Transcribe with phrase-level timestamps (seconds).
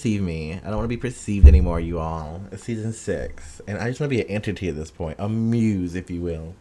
[0.00, 0.54] Perceive me.
[0.54, 2.40] I don't want to be perceived anymore, you all.
[2.50, 5.28] It's season six, and I just want to be an entity at this point, a
[5.28, 6.54] muse, if you will.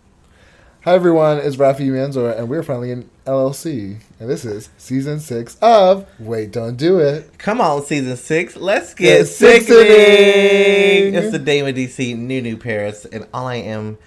[0.81, 5.55] Hi everyone, it's Rafi Manzor, and we're finally in LLC, and this is season six
[5.61, 7.37] of Wait Don't Do It.
[7.37, 8.57] Come on, season six.
[8.57, 9.67] Let's get sickening.
[9.67, 11.13] sickening.
[11.13, 13.97] It's the Dame of DC, Nunu Paris, and all I am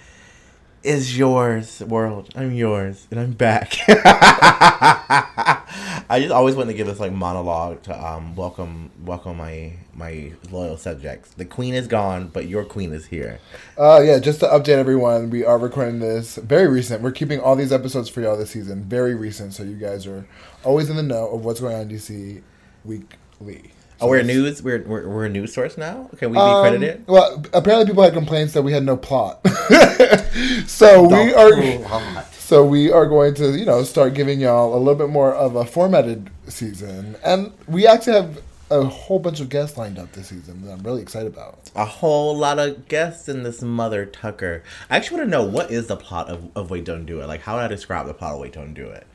[0.82, 2.28] is yours, world.
[2.34, 3.78] I'm yours, and I'm back.
[3.88, 10.32] I just always want to give this like monologue to um welcome welcome my my
[10.50, 11.30] loyal subjects.
[11.34, 13.38] The queen is gone, but your queen is here.
[13.78, 17.02] Uh, yeah, just to update everyone, we are recording this very recent.
[17.02, 20.26] We're keeping all these episodes for y'all this season, very recent, so you guys are
[20.64, 22.42] always in the know of what's going on in DC
[22.84, 23.72] weekly.
[24.00, 24.62] Oh, we're a news.
[24.62, 26.10] We're, we're we're a news source now.
[26.16, 27.06] Can we be Um, credited?
[27.06, 29.40] Well, apparently people had complaints that we had no plot.
[30.66, 34.94] so we are so we are going to, you know, start giving y'all a little
[34.94, 37.16] bit more of a formatted season.
[37.24, 40.82] And we actually have a whole bunch of guests lined up this season that I'm
[40.82, 41.70] really excited about.
[41.76, 44.62] a whole lot of guests in this mother tucker.
[44.88, 47.26] I actually want to know what is the plot of, of Wait Don't Do It.
[47.26, 49.06] Like how would I describe the plot of Wait Don't Do It?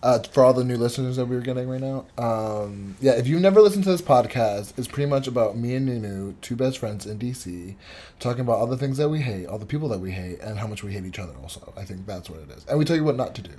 [0.00, 3.40] Uh, for all the new listeners that we're getting right now, um, yeah, if you've
[3.40, 7.04] never listened to this podcast, it's pretty much about me and Nunu, two best friends
[7.04, 7.74] in DC,
[8.20, 10.56] talking about all the things that we hate, all the people that we hate, and
[10.56, 11.34] how much we hate each other.
[11.42, 13.54] Also, I think that's what it is, and we tell you what not to do.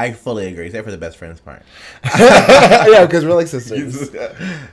[0.00, 1.62] I fully agree, except for the best friends part.
[2.18, 4.14] yeah, because we're like sisters.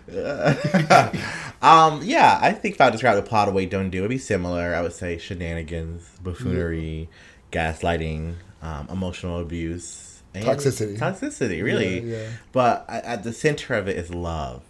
[1.62, 4.10] um, yeah, I think if I describe the plot of Wait Don't Do It, it'd
[4.10, 4.74] be similar.
[4.74, 7.10] I would say shenanigans, buffoonery,
[7.52, 10.98] gaslighting, um, emotional abuse, and Toxicity.
[10.98, 12.00] Toxicity, really.
[12.02, 12.28] Yeah, yeah.
[12.52, 14.62] But at the center of it is love,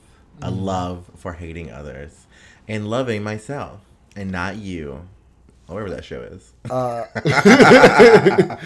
[0.41, 0.61] a Mm.
[0.63, 2.25] love for hating others
[2.67, 3.79] and loving myself
[4.15, 5.07] and not you,
[5.67, 6.53] or whatever that show is.
[6.69, 7.05] Uh,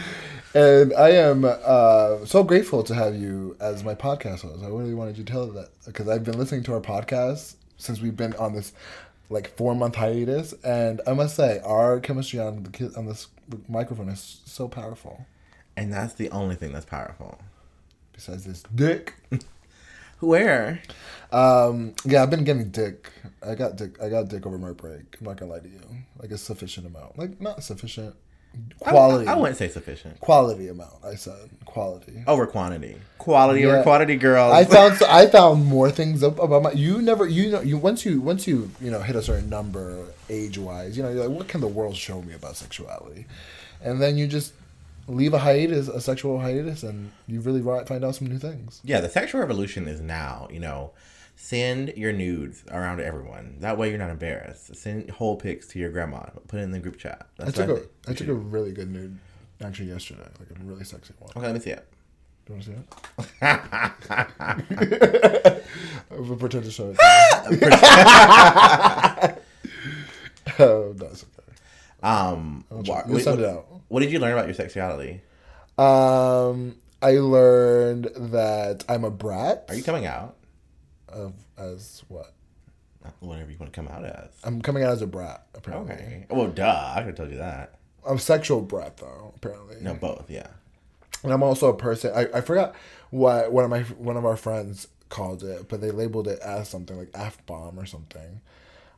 [0.53, 4.63] and I am uh, so grateful to have you as my podcast host.
[4.63, 8.02] I really wanted you to tell that because I've been listening to our podcast since
[8.02, 8.73] we've been on this
[9.29, 13.28] like four month hiatus, and I must say our chemistry on the on this
[13.69, 15.25] microphone is so powerful.
[15.77, 17.39] And that's the only thing that's powerful.
[18.13, 19.15] Besides this dick,
[20.19, 20.81] Where?
[21.31, 23.11] um, yeah, I've been getting dick.
[23.45, 24.01] I got dick.
[24.01, 25.17] I got dick over my break.
[25.19, 25.79] I'm not gonna lie to you.
[26.19, 27.17] Like a sufficient amount.
[27.17, 28.15] Like not sufficient
[28.79, 29.27] quality.
[29.27, 30.19] I, I wouldn't say sufficient.
[30.19, 30.93] quality amount.
[31.03, 32.23] I said quality.
[32.27, 32.97] Over quantity.
[33.17, 34.51] Quality over quantity, girl.
[34.51, 36.71] I found I found more things up about my.
[36.73, 40.05] You never, you know, you once you once you you know hit a certain number
[40.29, 43.25] age wise, you know, you're like, what can the world show me about sexuality?
[43.83, 44.53] And then you just
[45.16, 48.81] leave a hiatus, a sexual hiatus, and you really find out some new things.
[48.83, 50.47] yeah, the sexual revolution is now.
[50.51, 50.91] You know,
[51.35, 53.57] send your nudes around to everyone.
[53.59, 54.75] That way you're not embarrassed.
[54.75, 56.23] Send whole pics to your grandma.
[56.47, 57.27] Put it in the group chat.
[57.39, 59.17] I took what a I took a really good nude
[59.63, 61.31] actually yesterday, like a really sexy one.
[61.35, 61.88] Okay, let me see it.
[62.45, 62.78] Do you want to see
[63.41, 65.63] it?
[66.11, 69.38] I'll pretend to show it.
[70.59, 71.53] Oh, it's okay.
[72.03, 73.66] Um, I'll wha- check- You'll what, send it out.
[73.91, 75.22] What did you learn about your sexuality?
[75.78, 79.66] Um, I learned that I'm a brat.
[79.69, 80.38] Are you coming out?
[81.09, 82.34] of as what?
[83.19, 84.29] Whatever you want to come out as.
[84.46, 85.46] I'm coming out as a brat.
[85.56, 86.25] Apparently, Okay.
[86.29, 86.94] Well, duh.
[86.96, 87.79] I could have told you that.
[88.07, 89.34] I'm sexual brat though.
[89.35, 90.29] Apparently, No, both.
[90.29, 90.47] Yeah.
[91.23, 92.13] and I'm also a person.
[92.16, 92.75] I, I forgot
[93.09, 96.69] what one of my one of our friends called it, but they labeled it as
[96.69, 98.40] something like f bomb or something.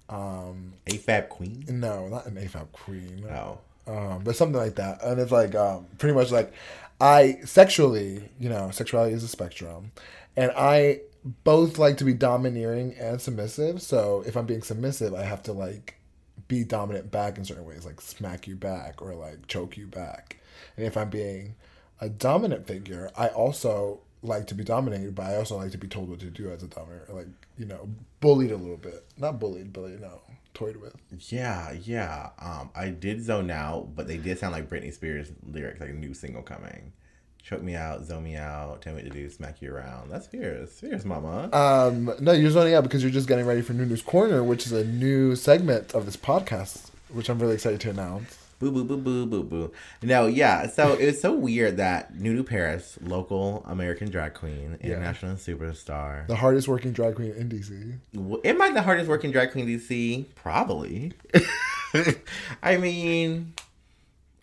[0.09, 1.65] Um, AFAB queen.
[1.67, 3.25] no, not an AFAB queen.
[3.31, 3.57] Oh.
[3.87, 5.03] Um, but something like that.
[5.03, 6.53] And it's like um, pretty much like
[7.01, 9.91] I sexually, you know, sexuality is a spectrum,
[10.35, 11.01] and I
[11.43, 13.81] both like to be domineering and submissive.
[13.81, 15.95] So if I'm being submissive, I have to like
[16.47, 20.37] be dominant back in certain ways, like smack you back or like choke you back.
[20.77, 21.55] And if I'm being
[22.01, 25.87] a dominant figure, I also like to be dominated, but I also like to be
[25.87, 27.27] told what to do as a dominant, like
[27.57, 27.89] you know,
[28.19, 29.05] bullied a little bit.
[29.17, 30.21] Not bullied, but you know,
[30.53, 30.95] toyed with.
[31.31, 32.29] Yeah, yeah.
[32.39, 35.93] Um, I did zone out, but they did sound like Britney Spears lyrics, like a
[35.93, 36.93] new single coming.
[37.41, 40.09] Choke me out, zone me out, tell me what to do, smack you around.
[40.09, 41.49] That's fierce, fierce, mama.
[41.51, 44.71] Um, no, you're zoning out because you're just getting ready for Nunu's Corner, which is
[44.71, 48.42] a new segment of this podcast, which I'm really excited to announce.
[48.59, 49.71] Boo, boo, boo, boo, boo, boo.
[50.01, 50.67] No, yeah.
[50.67, 56.27] So it was so weird that Nunu Paris, local American drag queen, international superstar.
[56.27, 58.45] The hardest working drag queen in DC.
[58.45, 60.25] Am I the hardest working drag queen in DC?
[60.35, 61.13] Probably.
[62.63, 63.53] I mean,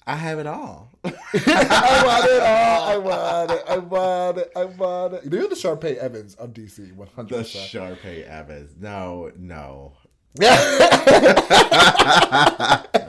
[0.06, 0.90] I have it all.
[1.04, 2.88] I want it all.
[2.88, 3.64] I want it.
[3.68, 4.52] I want it.
[4.56, 5.32] I want it.
[5.32, 7.28] You're the Sharpay Evans of DC, 100%.
[7.28, 8.74] The Sharpay Evans.
[8.78, 9.92] No, no.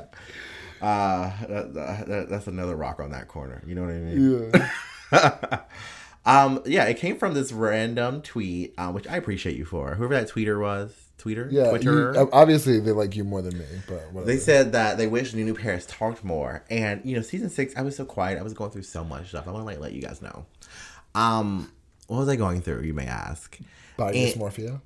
[0.81, 1.73] Uh, that,
[2.07, 3.61] that, that's another rock on that corner.
[3.65, 4.51] You know what I mean?
[5.11, 5.59] yeah.
[6.23, 9.95] Um, yeah, it came from this random tweet, uh, which I appreciate you for.
[9.95, 12.13] Whoever that tweeter was, tweeter, Yeah, Twitterer.
[12.13, 14.25] you, obviously they like you more than me, but whatever.
[14.25, 17.81] They said that they wish Nunu Paris talked more, and you know, season six, I
[17.81, 18.37] was so quiet.
[18.37, 19.47] I was going through so much stuff.
[19.47, 20.45] I want to like let you guys know.
[21.15, 21.71] Um,
[22.05, 22.83] what was I going through?
[22.83, 23.57] You may ask.
[23.97, 24.79] body and- dysmorphia.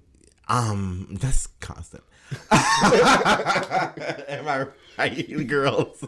[0.47, 2.03] Um, that's constant.
[2.51, 4.67] Am I
[4.97, 6.03] right, girls?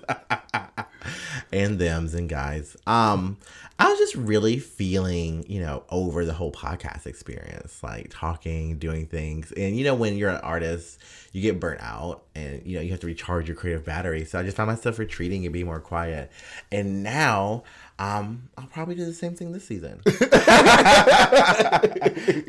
[1.51, 2.75] and thems and guys.
[2.87, 3.37] Um,
[3.79, 9.05] I was just really feeling, you know, over the whole podcast experience, like talking, doing
[9.05, 9.51] things.
[9.51, 10.99] And you know, when you're an artist,
[11.31, 14.25] you get burnt out and you know, you have to recharge your creative battery.
[14.25, 16.31] So I just found myself retreating and being more quiet.
[16.71, 17.63] And now,
[17.99, 20.01] um, I'll probably do the same thing this season.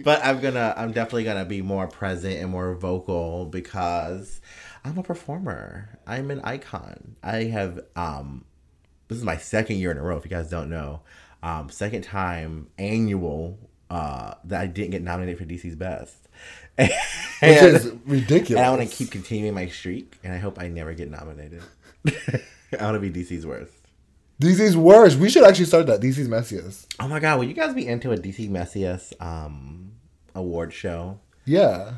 [0.04, 4.40] but I'm gonna I'm definitely gonna be more present and more vocal because
[4.84, 5.98] I'm a performer.
[6.06, 7.16] I'm an icon.
[7.22, 8.44] I have um
[9.08, 11.00] this is my second year in a row, if you guys don't know.
[11.42, 13.58] Um second time annual
[13.88, 16.14] uh that I didn't get nominated for DC's best.
[16.78, 16.90] Which
[17.40, 18.50] is ridiculous.
[18.50, 21.62] and I want to keep continuing my streak, and I hope I never get nominated.
[22.06, 23.72] I want to be DC's worst.
[24.40, 25.16] DC's worse.
[25.16, 26.00] We should actually start that.
[26.00, 26.86] DC's messiest.
[27.00, 29.92] Oh my god, would you guys be into a DC Messiest um
[30.34, 31.94] award show Yeah.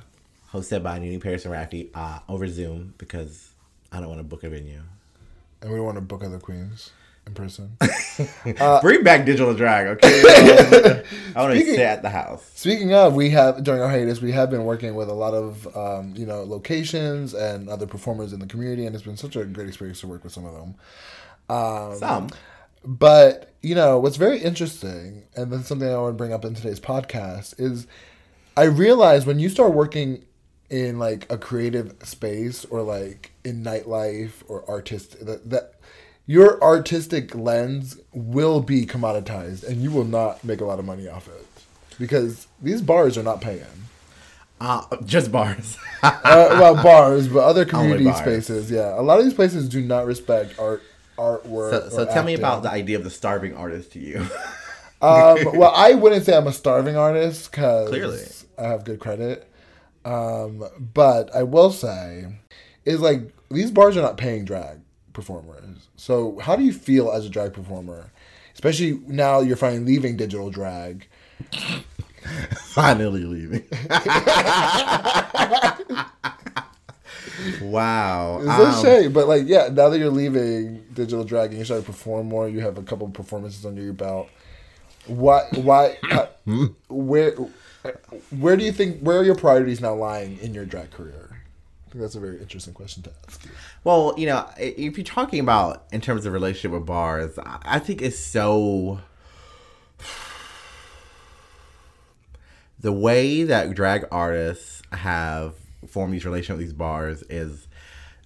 [0.52, 3.50] hosted by Nunu Paris and Rafty uh, over Zoom because
[3.92, 4.80] I don't want to book a venue.
[5.60, 6.90] And we don't want to book other queens
[7.26, 7.76] in person.
[8.80, 10.22] Bring back digital drag, okay?
[11.36, 12.50] I want to stay at the house.
[12.54, 15.76] Speaking of, we have during our hiatus, we have been working with a lot of
[15.76, 19.44] um, you know locations and other performers in the community, and it's been such a
[19.44, 20.74] great experience to work with some of them.
[21.50, 22.30] Um, Some.
[22.84, 26.54] But you know what's very interesting, and then something I want to bring up in
[26.54, 27.86] today's podcast is,
[28.56, 30.24] I realize when you start working
[30.70, 35.74] in like a creative space or like in nightlife or artist that, that
[36.26, 41.08] your artistic lens will be commoditized, and you will not make a lot of money
[41.08, 41.46] off it
[41.98, 43.66] because these bars are not paying.
[44.60, 45.78] Uh, just bars.
[46.02, 48.18] uh, well, bars, but other community bars.
[48.18, 48.70] spaces.
[48.70, 50.82] Yeah, a lot of these places do not respect art,
[51.20, 51.70] artwork.
[51.70, 54.26] so so tell me about the idea of the starving artist to you.
[55.02, 58.20] Um, well, I wouldn't say I'm a starving artist because Clearly.
[58.58, 59.50] I have good credit.
[60.04, 62.26] Um, but I will say,
[62.84, 64.80] is like these bars are not paying drag
[65.14, 65.88] performers.
[65.96, 68.12] So how do you feel as a drag performer,
[68.52, 71.06] especially now you're finally leaving digital drag?
[72.74, 73.64] Finally leaving.
[77.62, 78.38] wow.
[78.40, 81.84] It's Um, a shame, but like yeah, now that you're leaving digital Dragon, you're starting
[81.84, 84.28] to perform more, you have a couple of performances under your belt.
[85.06, 85.42] Why?
[85.54, 85.96] Why?
[86.10, 86.26] uh,
[86.88, 87.32] where?
[88.30, 89.00] Where do you think?
[89.00, 91.28] Where are your priorities now lying in your drag career?
[91.86, 93.50] I think that's a very interesting question to ask you.
[93.82, 98.02] Well, you know, if you're talking about in terms of relationship with bars, I think
[98.02, 99.00] it's so.
[102.78, 105.54] The way that drag artists have
[105.86, 107.66] formed these relationships with these bars is,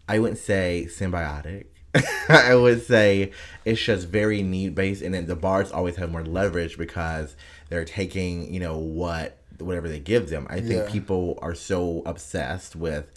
[0.08, 1.66] I wouldn't say symbiotic.
[2.28, 3.30] I would say
[3.64, 7.36] it's just very need based, and then the bars always have more leverage because
[7.68, 10.48] they're taking, you know, what whatever they give them.
[10.50, 10.90] I think Yeah.
[10.90, 13.08] people are so obsessed with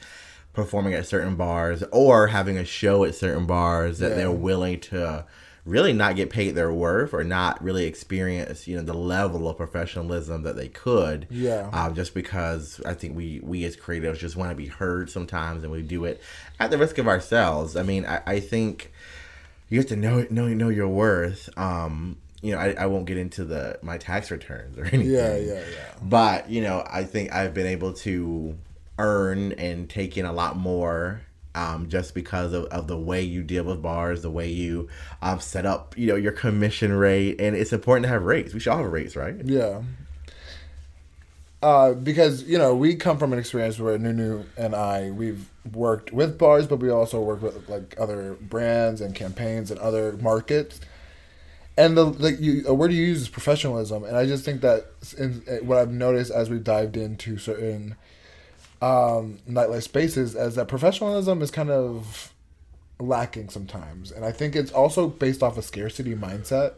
[0.53, 4.15] performing at certain bars or having a show at certain bars that Yeah.
[4.17, 5.25] they're willing to
[5.67, 9.57] really not get paid their worth or not really experience you know the level of
[9.57, 11.69] professionalism that they could Yeah.
[11.73, 15.63] um, just because i think we we as creatives just want to be heard sometimes
[15.63, 16.21] and we do it
[16.59, 18.91] at the risk of ourselves i mean i, I think
[19.69, 23.17] you have to know know know your worth um you know I, I won't get
[23.17, 25.93] into the my tax returns or anything Yeah, yeah, yeah.
[26.01, 28.55] but you know i think i've been able to
[28.97, 31.21] earn and take in a lot more
[31.57, 34.87] um, just because of, of the way you deal with bars the way you
[35.21, 38.59] um, set up you know your commission rate and it's important to have rates we
[38.59, 39.81] should all have rates right Yeah.
[41.63, 46.13] Uh, because you know we come from an experience where Nunu and I we've worked
[46.13, 50.79] with bars, but we also work with like other brands and campaigns and other markets.
[51.75, 54.85] And the like you a word you use is professionalism, and I just think that
[55.17, 57.95] in, what I've noticed as we've dived into certain
[58.81, 62.33] um, nightlife spaces is that professionalism is kind of
[62.99, 66.73] lacking sometimes, and I think it's also based off a scarcity mindset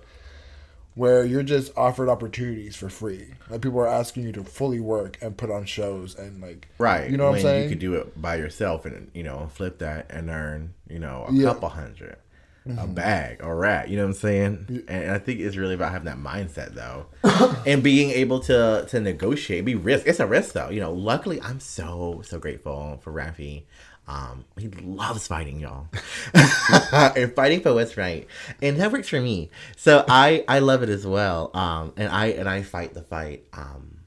[0.96, 3.28] where you're just offered opportunities for free.
[3.50, 7.10] Like people are asking you to fully work and put on shows and like right
[7.10, 7.64] You know what I'm saying?
[7.64, 11.26] you could do it by yourself and you know flip that and earn you know
[11.30, 11.46] a Yeah.
[11.54, 12.18] couple 100
[12.78, 15.92] a bag or rat you know what i'm saying and i think it's really about
[15.92, 17.08] having that mindset though
[17.66, 21.42] and being able to to negotiate be risk it's a risk though you know luckily
[21.42, 23.64] i'm so so grateful for Rafi
[24.08, 25.88] Um, he loves fighting, y'all,
[27.16, 28.26] and fighting for what's right,
[28.60, 29.52] and that works for me.
[29.78, 31.52] So I I love it as well.
[31.54, 34.00] Um, and I and I fight the fight um,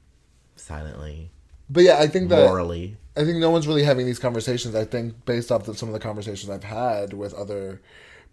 [0.57, 1.31] silently,
[1.69, 2.97] But yeah, I think that morally.
[3.15, 4.75] I think no one's really having these conversations.
[4.75, 7.79] I think based off of some of the conversations I've had with other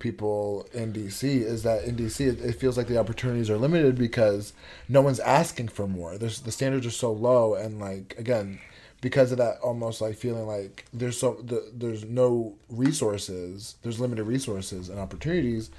[0.00, 4.52] people in DC is that in DC it, feels like the opportunities are limited because
[4.88, 6.18] no one's asking for more.
[6.18, 8.58] There's the standards are so low and like again
[9.00, 14.24] because of that almost like feeling like there's so the, there's no resources, there's limited
[14.24, 15.70] resources and opportunities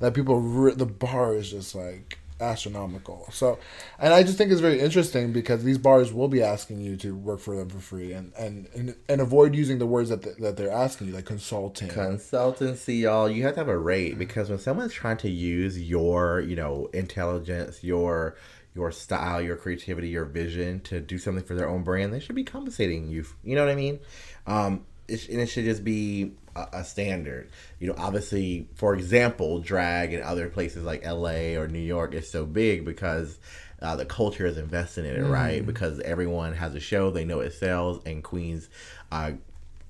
[0.00, 3.26] that people re- the bar is just like astronomical.
[3.32, 3.58] So,
[3.98, 7.14] and I just think it's very interesting because these bars will be asking you to
[7.14, 10.34] work for them for free and and and, and avoid using the words that the,
[10.40, 11.88] that they're asking you like consulting.
[11.88, 16.40] Consultancy, y'all, you have to have a rate because when someone's trying to use your,
[16.40, 18.36] you know, intelligence, your
[18.74, 22.34] your style, your creativity, your vision to do something for their own brand, they should
[22.36, 23.24] be compensating you.
[23.42, 23.98] You know what I mean?
[24.46, 27.50] Um, it, and it should just be a, a standard.
[27.78, 32.30] You know, obviously, for example, drag in other places like LA or New York is
[32.30, 33.38] so big because
[33.82, 35.64] uh, the culture is invested in it, right?
[35.64, 38.68] Because everyone has a show, they know it sells, and queens
[39.12, 39.32] uh,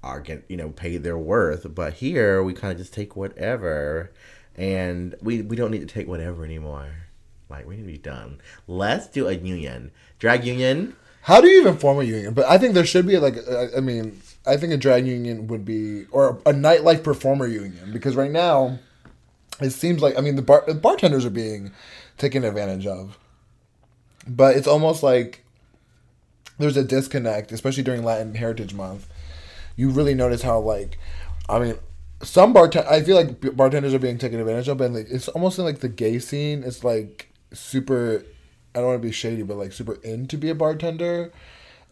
[0.02, 1.72] are get you know paid their worth.
[1.74, 4.12] But here we kind of just take whatever,
[4.56, 6.88] and we we don't need to take whatever anymore.
[7.48, 8.40] Like we need to be done.
[8.66, 10.96] Let's do a union, drag union.
[11.22, 12.34] How do you even form a union?
[12.34, 15.48] But I think there should be like uh, I mean I think a drag union
[15.48, 18.78] would be or a nightlife performer union because right now
[19.60, 21.72] it seems like I mean the bar the bartenders are being
[22.18, 23.18] taken advantage of,
[24.26, 25.44] but it's almost like
[26.58, 29.08] there's a disconnect, especially during Latin Heritage Month.
[29.76, 30.98] You really notice how like
[31.48, 31.76] I mean
[32.22, 35.64] some bartend I feel like bartenders are being taken advantage of, and it's almost in
[35.64, 36.62] like the gay scene.
[36.64, 38.24] It's like super.
[38.74, 41.32] I don't want to be shady, but like super in to be a bartender.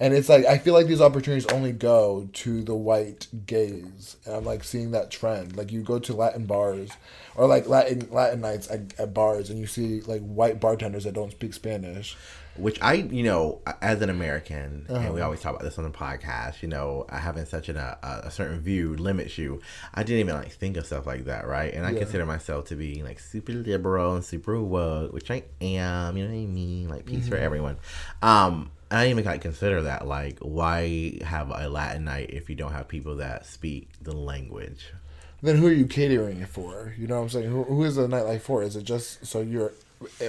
[0.01, 4.35] And it's like I feel like these opportunities only go to the white gays, and
[4.35, 5.57] I'm like seeing that trend.
[5.57, 6.91] Like you go to Latin bars,
[7.37, 11.15] or like Latin Latin nights at, at bars, and you see like white bartenders that
[11.15, 12.17] don't speak Spanish.
[12.57, 15.13] which I, you know, as an American, and Uh-huh.
[15.13, 18.31] we always talk about this on the podcast, you know, having such an, a, a
[18.33, 19.61] certain view limits you.
[19.93, 21.73] I didn't even like think of stuff like that, right?
[21.75, 21.99] And I Yeah.
[22.01, 26.17] consider myself to be like super liberal and super woke, which I am.
[26.17, 26.89] You know what I mean?
[26.89, 27.29] Like peace Mm-hmm.
[27.31, 27.77] for everyone.
[28.23, 30.07] Um, and I didn't even consider that.
[30.07, 34.93] Like, why have a Latin night if you don't have people that speak the language?
[35.43, 36.95] Then who are you catering it for?
[36.97, 37.51] You know what I'm saying?
[37.51, 38.63] Who, who is the nightlife for?
[38.63, 39.73] Is it just so you're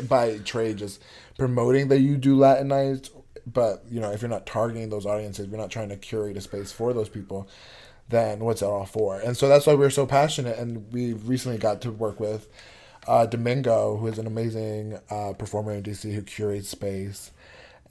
[0.08, 1.02] by trade just
[1.38, 3.12] promoting that you do Latin nights?
[3.46, 6.42] But you know, if you're not targeting those audiences, you're not trying to curate a
[6.42, 7.48] space for those people.
[8.10, 9.20] Then what's it all for?
[9.20, 10.58] And so that's why we're so passionate.
[10.58, 12.48] And we recently got to work with
[13.08, 17.32] uh, Domingo, who is an amazing uh, performer in DC who curates space.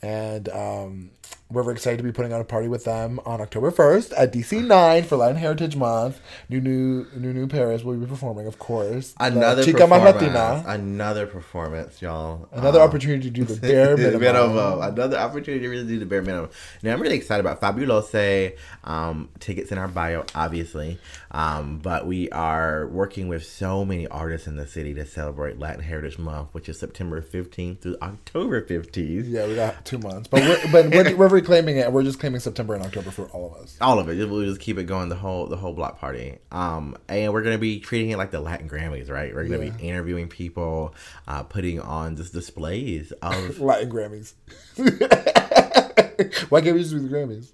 [0.05, 1.11] And um,
[1.51, 4.33] we're very excited to be putting on a party with them on October 1st at
[4.33, 6.21] DC 9 for Latin Heritage Month.
[6.49, 9.13] Nunu Nunu Paris will be performing, of course.
[9.13, 10.65] The Another Chica performance.
[10.67, 12.49] Another performance, y'all.
[12.51, 14.21] Another Um, opportunity to do the bare minimum.
[14.21, 14.81] minimum.
[14.83, 16.49] Another opportunity to really do the bare minimum.
[16.83, 18.57] Now I'm really excited about Fabulose.
[18.83, 20.99] Um, tickets in our bio, obviously.
[21.31, 25.83] Um, but we are working with so many artists in the city to celebrate Latin
[25.83, 29.25] Heritage Month, which is September 15th through October 15th.
[29.29, 31.91] Yeah, we got two months, but we're but we're, we're reclaiming it.
[31.93, 33.77] We're just claiming September and October for all of us.
[33.81, 34.17] All of it.
[34.29, 36.39] We'll just keep it going the whole the whole block party.
[36.53, 39.35] Um, and we're gonna be treating it like the Latin Grammys, right?
[39.35, 39.71] We're gonna Yeah.
[39.71, 40.95] be interviewing people,
[41.29, 44.35] uh, putting on just displays of Latin Grammys.
[46.51, 47.51] Why can't we just do the Grammys?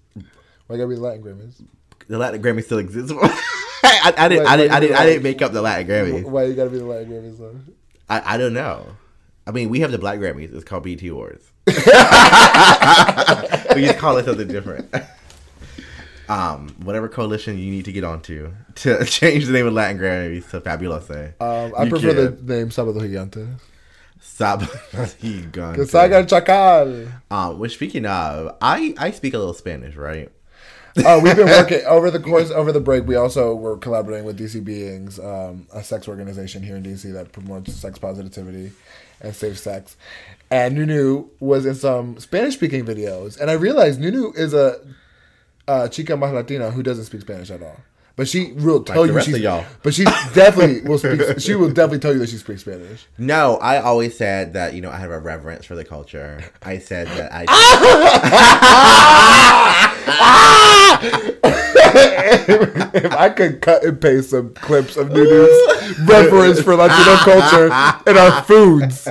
[0.66, 1.62] Why can't we be the Latin Grammys?
[2.08, 3.12] the Latin Grammy still exists.
[3.82, 4.46] I, I didn't.
[4.46, 4.72] I didn't.
[4.72, 4.96] I didn't.
[4.96, 6.24] I didn't make up the Latin Grammys.
[6.24, 7.54] Why you gotta be the Latin Grammys though?
[8.08, 8.86] I, I don't know.
[9.46, 10.54] I mean, we have the Black Grammys.
[10.54, 11.49] It's called BT Awards.
[13.74, 14.92] we just call it something different.
[16.28, 20.48] Um, whatever coalition you need to get onto to change the name of Latin Grammys
[20.50, 21.10] to Fabulous.
[21.10, 22.46] Um, I prefer can.
[22.46, 23.58] the name Sábado Gigante.
[25.18, 25.74] He gone.
[25.74, 27.10] Que salga el chacal.
[27.30, 30.30] Um, which speaking of, I I speak a little Spanish, right?
[30.98, 33.06] Oh, we've been working over the course over the break.
[33.06, 37.32] We also were collaborating with DC Beings, um, a sex organization here in DC that
[37.32, 38.72] promotes sex positivity
[39.20, 39.96] and safe sex.
[40.50, 44.80] And Nunu was in some Spanish speaking videos, and I realized Nunu is a,
[45.68, 47.76] uh chica más latina who doesn't speak Spanish at all.
[48.16, 49.64] But she will tell the you rest she's y'all.
[49.82, 50.04] But she
[50.34, 51.22] definitely will speak.
[51.38, 53.06] She will definitely tell you that she speaks Spanish.
[53.16, 56.44] No, I always said that you know I have a reverence for the culture.
[56.62, 57.46] I said that I.
[62.94, 67.70] if I could cut and paste some clips of Nunu's reference for Latino culture
[68.06, 69.06] and our foods,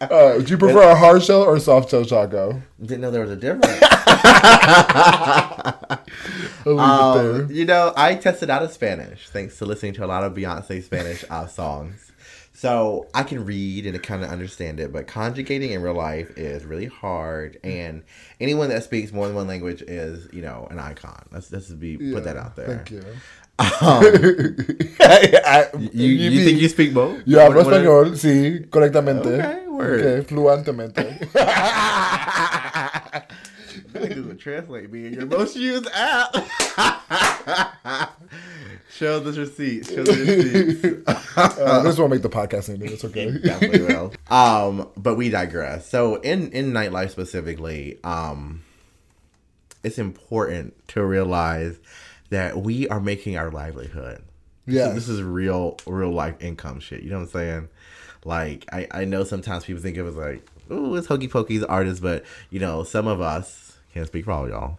[0.00, 2.62] uh, do you prefer a hard shell or a soft shell taco?
[2.80, 3.78] Didn't know there was a difference.
[6.66, 10.04] I'll leave it Um, you know, I tested out of Spanish thanks to listening to
[10.04, 12.03] a lot of Beyonce Spanish uh, songs.
[12.64, 16.64] So I can read and kind of understand it, but conjugating in real life is
[16.64, 17.58] really hard.
[17.62, 17.70] Mm.
[17.70, 18.02] And
[18.40, 21.26] anyone that speaks more than one language is, you know, an icon.
[21.30, 22.68] Let's let's be put that out there.
[22.68, 23.04] Thank you.
[23.58, 23.66] Um,
[25.00, 27.20] I- You, you, think you speak both?
[27.26, 29.26] Yo hablo español, sí, correctamente.
[29.26, 30.00] Okay, word.
[30.00, 31.04] Okay, fluentemente.
[33.92, 36.34] That doesn't translate me in your most used app.
[38.94, 39.88] Show the receipts.
[39.90, 41.20] Show the receipts.
[41.36, 42.92] Uh, this won't make the podcast ending.
[42.92, 43.28] It's okay.
[43.38, 44.12] Definitely will.
[44.30, 45.88] Um, but we digress.
[45.88, 48.62] So in in nightlife specifically, um,
[49.82, 51.78] it's important to realize
[52.30, 54.22] that we are making our livelihood.
[54.66, 57.02] This is- this is real real life income shit.
[57.02, 57.68] You know what I'm saying?
[58.24, 61.64] Like I I know sometimes people think of it as like, oh, it's hokey pokey's
[61.64, 64.78] artists, but you know some of us can't speak for all y'all.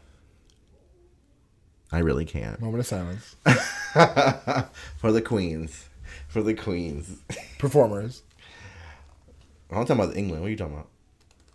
[1.91, 2.59] I really can't.
[2.59, 3.35] Moment of silence.
[4.97, 5.89] for the queens,
[6.27, 7.21] for the queens.
[7.57, 8.23] Performers.
[9.71, 10.41] I'm talking about England.
[10.41, 10.83] What are you talking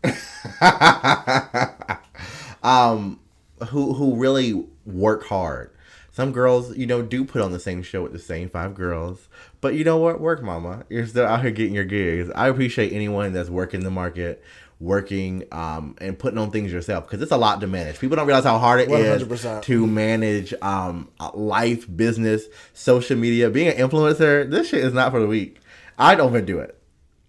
[0.02, 2.00] about?
[2.62, 3.20] um,
[3.68, 5.70] who who really work hard.
[6.12, 9.28] Some girls, you know, do put on the same show with the same five girls.
[9.60, 10.20] But you know what?
[10.20, 10.84] Work, mama.
[10.88, 12.30] You're still out here getting your gigs.
[12.34, 14.42] I appreciate anyone that's working the market,
[14.80, 17.98] working um, and putting on things yourself because it's a lot to manage.
[17.98, 19.62] People don't realize how hard it is 100%.
[19.62, 23.50] to manage um, life, business, social media.
[23.50, 25.58] Being an influencer, this shit is not for the weak.
[25.98, 26.76] I don't even do it.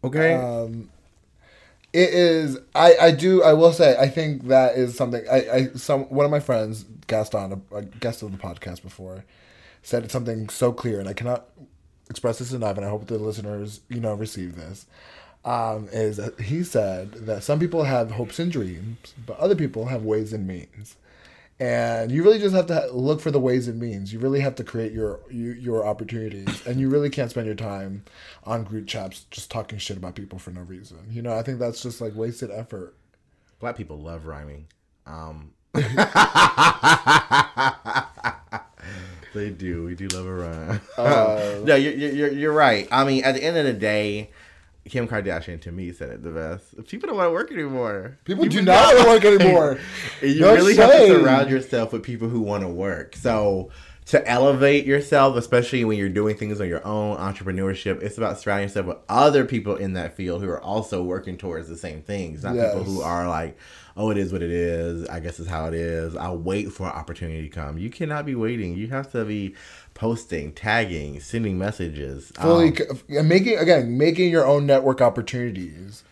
[0.04, 0.34] Okay.
[0.34, 0.90] Um,
[1.94, 2.58] it is.
[2.74, 2.96] I.
[3.02, 3.44] I do.
[3.44, 3.98] I will say.
[4.00, 5.24] I think that is something.
[5.30, 5.50] I.
[5.52, 5.68] I.
[5.76, 6.04] Some.
[6.04, 9.26] One of my friends, Gaston, a, a guest of the podcast before,
[9.84, 11.50] said something so clear, and I cannot
[12.10, 12.78] express this enough.
[12.78, 14.86] And I hope the listeners, you know, receive this.
[15.44, 20.04] Um, is he said that some people have hopes and dreams, but other people have
[20.04, 20.98] ways and means.
[21.60, 24.12] And you really just have to ha- look for the ways and means.
[24.12, 27.56] You really have to create your you, your opportunities, and you really can't spend your
[27.56, 28.04] time
[28.46, 30.98] on group chats just talking shit about people for no reason.
[31.10, 32.96] You know, I think that's just like wasted effort.
[33.60, 34.66] Black people love rhyming.
[35.06, 35.52] Um,
[39.36, 39.86] they do.
[39.86, 40.82] We do love a rhyme.
[40.98, 42.88] Uh, no, you're, you're, you're right.
[42.92, 44.32] I mean, at the end of the day,
[44.90, 46.88] Kim Kardashian to me said it the best.
[46.88, 48.18] People don't want to work anymore.
[48.26, 49.80] People do not want to work anymore.
[50.22, 53.16] You really have to surround yourself with people who want to work.
[53.16, 53.70] So
[54.08, 58.68] to elevate yourself, especially when you're doing things on your own entrepreneurship, it's about surrounding
[58.68, 62.44] yourself with other people in that field who are also working towards the same things.
[62.44, 63.58] Not people who are like,
[63.98, 65.08] oh, it is what it is.
[65.10, 66.16] I guess it's how it is.
[66.16, 67.78] I'll wait for an opportunity to come.
[67.78, 68.76] You cannot be waiting.
[68.76, 69.56] You have to be
[69.94, 72.32] posting, tagging, sending messages.
[72.40, 72.70] fully
[73.10, 76.04] Um, making again making your own network opportunities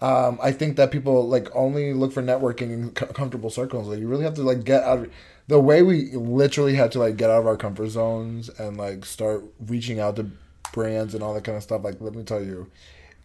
[0.00, 3.98] um, i think that people like only look for networking in co- comfortable circles like
[3.98, 5.10] you really have to like get out of
[5.48, 9.04] the way we literally had to like get out of our comfort zones and like
[9.04, 10.30] start reaching out to
[10.72, 12.70] brands and all that kind of stuff like let me tell you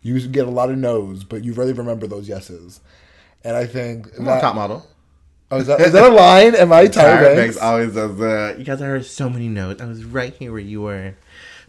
[0.01, 2.81] you get a lot of no's but you really remember those yeses
[3.45, 4.85] and i think I'm that, top model.
[5.51, 8.57] oh, is, that, is that a line am i Tyra tired Banks always does that.
[8.59, 9.81] You guys, I heard so many notes.
[9.81, 11.15] I was right here where you were,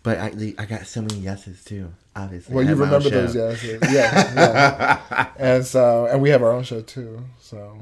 [0.03, 1.93] but I, I got so many yeses too.
[2.15, 3.93] Obviously, Well, you had my own remember those, yeses, yes, yes,
[4.35, 5.29] yeah, yeah.
[5.39, 7.23] And so, and we have our own show too.
[7.41, 7.79] So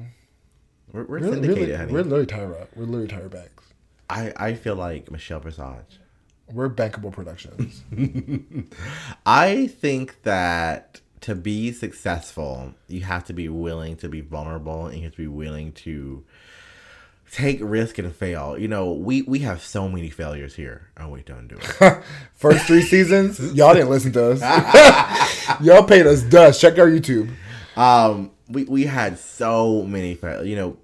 [0.93, 1.93] We're, we're we're, syndicated, really, honey.
[1.93, 2.67] we're literally Tyra.
[2.75, 3.65] We're literally Tyra Banks.
[4.11, 6.01] I, I feel like Michelle Visage.
[6.53, 7.83] We're Bankable Productions.
[9.27, 14.97] I think that to be successful, you have to be willing to be vulnerable and
[14.99, 16.25] you have to be willing to
[17.31, 18.57] take risk and fail.
[18.59, 20.91] You know, we we have so many failures here.
[20.99, 22.03] Oh wait, don't do it.
[22.35, 25.61] First three seasons, y'all didn't listen to us.
[25.61, 26.61] y'all paid us dust.
[26.61, 27.31] Check our YouTube.
[27.77, 30.45] um, we we had so many fail.
[30.45, 30.77] You know,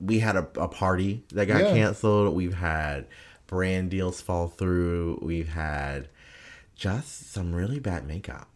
[0.00, 1.72] we had a, a party that got Yeah.
[1.72, 2.34] canceled.
[2.34, 3.06] We've had
[3.46, 5.18] brand deals fall through.
[5.22, 6.08] We've had
[6.76, 8.46] just some really bad makeup.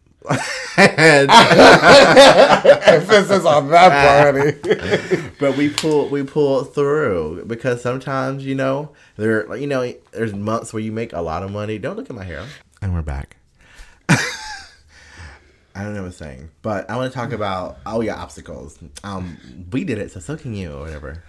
[0.77, 1.29] And,
[2.85, 5.31] Emphasis on that part, honey.
[5.39, 10.73] but we pull we pull through because sometimes you know there you know there's months
[10.73, 11.77] where you make a lot of money.
[11.77, 12.45] Don't look at my hair.
[12.81, 13.37] And we're back.
[14.09, 18.79] I don't know what I'm saying, but I want to talk about oh yeah obstacles.
[19.03, 19.37] Um,
[19.71, 21.23] we did it, so so can you or whatever.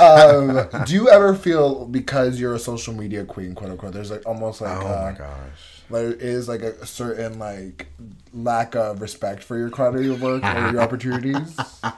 [0.00, 3.92] um, do you ever feel because you're a social media queen, quote unquote?
[3.92, 5.73] There's like almost like Oh uh, my gosh.
[5.94, 7.86] There is like a certain like
[8.32, 11.56] lack of respect for your quality of your work or your opportunities.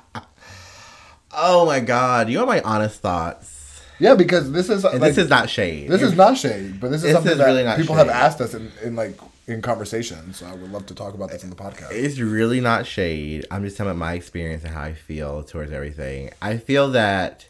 [1.38, 3.82] Oh my god, you are my honest thoughts.
[3.98, 5.88] Yeah, because this is like, this is not shade.
[5.90, 8.06] this is not shade, but this is This something is that really not people shade.
[8.06, 10.32] have asked us in, in like in conversation.
[10.34, 11.88] So I would love to talk about this in the podcast.
[11.92, 13.44] It's really not shade.
[13.50, 16.30] I'm just telling about my experience and how I feel towards everything.
[16.40, 17.46] I feel that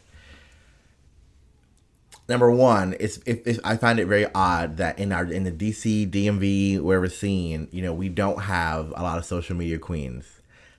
[2.27, 5.51] number one, it's if, if I find it very odd that in our in the
[5.51, 9.79] DC DMV where we're seeing, you know, we don't have a lot of social media
[9.79, 10.25] queens.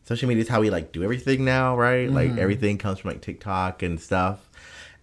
[0.04, 2.10] Social media is how we like do everything now, right?
[2.10, 2.38] Like mm-hmm.
[2.38, 4.48] everything comes from like TikTok and stuff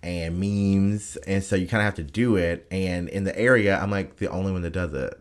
[0.02, 2.66] and memes, and so you kind of have to do it.
[2.72, 5.20] And in the area, I'm like the only one that does it,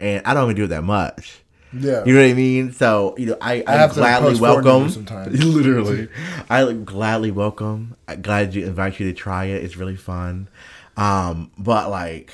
[0.00, 1.41] and I don't even do it that much.
[1.72, 2.04] Yeah.
[2.04, 2.72] You know what I mean?
[2.72, 4.90] So, you know, I, I, gladly welcome.
[4.90, 5.44] sometimes.
[5.44, 6.08] Literally.
[6.50, 7.96] I gladly welcome.
[8.06, 9.64] I glad you invite you to try it.
[9.64, 10.48] It's really fun.
[10.96, 12.32] Um, but like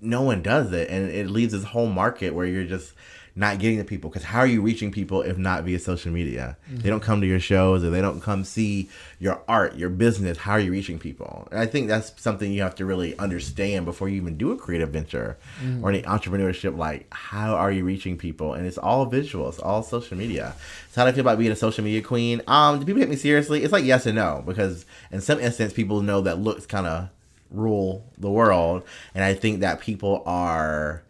[0.00, 2.92] no one does it and it leaves this whole market where you're just
[3.38, 6.56] not getting the people because how are you reaching people if not via social media?
[6.68, 8.88] They don't come to your shows or they don't come see
[9.20, 10.38] your art your business.
[10.38, 11.46] How are you reaching people?
[11.52, 14.56] And i think that's something you have to really understand before you even do a
[14.56, 15.38] creative venture
[15.82, 16.76] or any entrepreneurship.
[16.76, 18.54] Like how are you reaching people?
[18.54, 20.56] And it's all visuals all social media.
[20.90, 22.42] So how do i feel about being a social media queen?
[22.48, 23.62] Um do people take me seriously?
[23.62, 27.08] It's like yes and no because in some instance people know that looks kind of
[27.52, 28.82] rule the world.
[29.14, 31.04] And i think that people are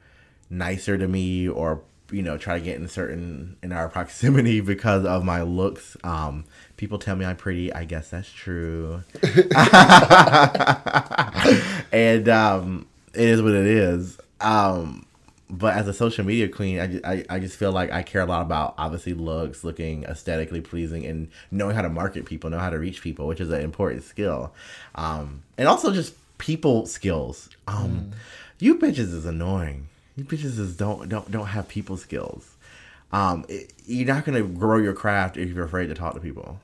[0.50, 5.04] nicer to me or you know try to get in certain in our proximity because
[5.04, 5.96] of my looks.
[6.04, 6.44] Um
[6.76, 7.72] people tell me i'm pretty.
[7.72, 9.02] I guess that's true.
[11.92, 14.18] And um it is what it is.
[14.40, 15.04] Um
[15.50, 18.20] but as a social media queen I, ju- I, I just feel like i care
[18.20, 22.58] a lot about obviously looks looking aesthetically pleasing and knowing how to market people know
[22.58, 24.52] how to reach people which is an important skill.
[24.94, 27.48] Um and also just people skills.
[27.66, 28.10] Um
[28.58, 32.56] you bitches is annoying you bitches is don't don't don't have people skills
[33.12, 36.60] um it, you're not gonna grow your craft if you're afraid to talk to people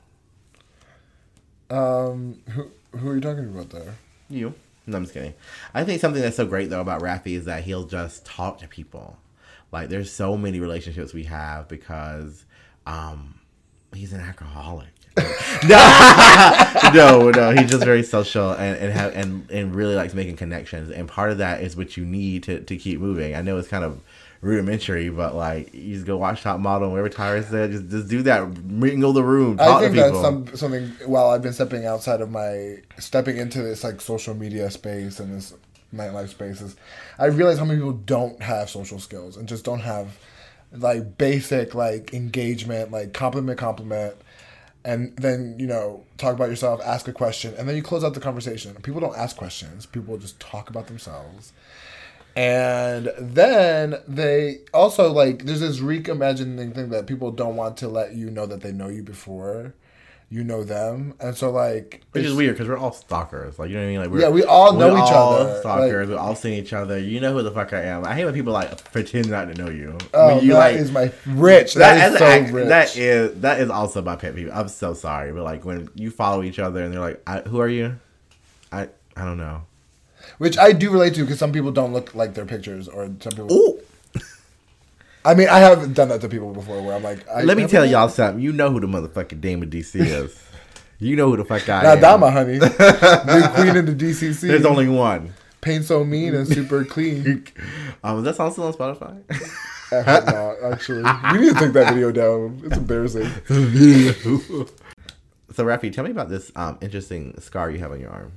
[1.71, 3.95] Um, who who are you talking about there?
[4.29, 4.55] You.
[4.87, 5.35] No, I'm just kidding.
[5.73, 8.69] I think something that's so great though about Rafi is that he'll just talk to
[8.69, 9.19] people.
[9.73, 12.45] Like there's so many relationships we have because
[12.87, 13.35] um
[13.95, 14.89] he's an alcoholic.
[15.69, 17.51] no, no, no.
[17.53, 20.91] He's just very social and and have and, and really likes making connections.
[20.91, 23.35] And part of that is what you need to, to keep moving.
[23.35, 24.01] I know it's kind of
[24.41, 28.09] rudimentary, but like you just go watch Top Model and wherever Tyra said, just just
[28.09, 28.65] do that.
[28.65, 29.57] Mingle the room.
[29.57, 30.23] Talk I think to people.
[30.23, 31.09] that's some, something.
[31.09, 35.35] While I've been stepping outside of my stepping into this like social media space and
[35.35, 35.55] this
[35.95, 36.75] nightlife spaces,
[37.19, 40.19] I realize how many people don't have social skills and just don't have
[40.73, 44.17] like basic like engagement, like compliment, compliment,
[44.85, 48.15] and then you know talk about yourself, ask a question, and then you close out
[48.15, 48.75] the conversation.
[48.83, 51.53] People don't ask questions; people just talk about themselves.
[52.37, 58.15] And then they also like there's this reimagining thing that people don't want to let
[58.15, 59.75] you know that they know you before
[60.31, 63.59] you know them, and so like Which is weird because we're all stalkers.
[63.59, 64.01] Like you know what I mean?
[64.01, 65.61] Like we're, Yeah, we all know we're each all other.
[65.61, 66.09] Stalkers.
[66.09, 66.99] Like- we all seen each other.
[66.99, 68.05] You know who the fuck I am.
[68.05, 69.97] I hate when people like pretend not to know you.
[70.13, 71.75] Oh, when you that is like my rich.
[71.75, 72.69] that that is is so rich.
[72.69, 74.51] that is that is also my pet peeve.
[74.53, 77.61] I'm so sorry, but like when you follow each other and they're like, I, "Who
[77.61, 77.99] are you?"
[78.73, 79.63] I I don't know.
[80.39, 83.33] Which I do relate to because some people don't look like their pictures, or some
[83.33, 83.53] people.
[83.53, 83.81] Ooh,
[85.25, 87.67] I mean, I haven't done that to people before, where I'm like, I let me
[87.67, 88.43] tell y'all something.
[88.43, 90.39] You know who the motherfucking Dame of DC is.
[90.99, 92.01] you know who the fuck I Not am.
[92.01, 94.41] Dama, honey, the queen of the DCC.
[94.49, 95.33] There's only one.
[95.61, 97.45] paint so mean and super clean.
[98.05, 99.19] Um, is that song still on Spotify?
[99.91, 102.61] Actually, not, actually, we need to take that video down.
[102.63, 103.31] It's embarrassing.
[105.55, 108.33] So, Rafi, tell me about this um, interesting scar you have on your arm.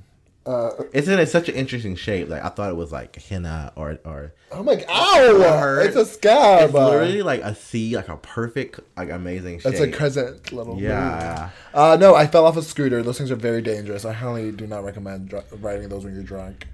[0.47, 2.29] Uh, It's in a, such an interesting shape.
[2.29, 5.79] Like I thought it was like henna or or I'm like, ow!
[5.81, 6.65] It's a scab.
[6.69, 9.73] it's literally like a C, like a perfect, like amazing shape.
[9.73, 10.79] It's a crescent little.
[10.79, 11.49] Yeah.
[11.73, 13.03] Uh, no, I fell off a scooter.
[13.03, 14.05] Those things are very dangerous.
[14.05, 16.65] I highly do not recommend dr- riding those when you're drunk.